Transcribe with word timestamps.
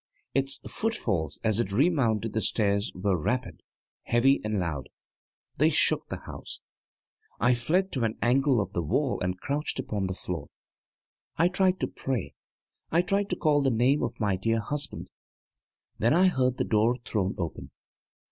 Its 0.33 0.59
footfalls 0.67 1.37
as 1.43 1.59
it 1.59 1.71
remounted 1.71 2.33
the 2.33 2.41
stairs 2.41 2.91
were 2.95 3.15
rapid, 3.15 3.61
heavy 4.05 4.41
and 4.43 4.59
loud; 4.59 4.89
they 5.57 5.69
shook 5.69 6.09
the 6.09 6.21
house. 6.25 6.59
I 7.39 7.53
fled 7.53 7.91
to 7.91 8.03
an 8.03 8.17
angle 8.19 8.59
of 8.59 8.73
the 8.73 8.81
wall 8.81 9.19
and 9.21 9.37
crouched 9.39 9.77
upon 9.77 10.07
the 10.07 10.15
floor. 10.15 10.47
I 11.37 11.49
tried 11.49 11.79
to 11.81 11.87
pray. 11.87 12.33
I 12.89 13.03
tried 13.03 13.29
to 13.29 13.35
call 13.35 13.61
the 13.61 13.69
name 13.69 14.01
of 14.01 14.19
my 14.19 14.35
dear 14.37 14.59
husband. 14.59 15.11
Then 15.99 16.15
I 16.15 16.29
heard 16.29 16.57
the 16.57 16.63
door 16.63 16.97
thrown 17.05 17.35
open. 17.37 17.69